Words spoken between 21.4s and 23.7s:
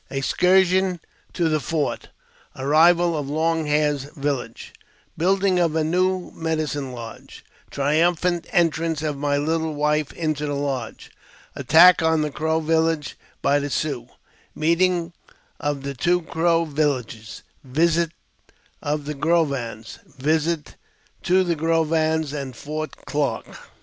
the Grovans and Fort Clarke.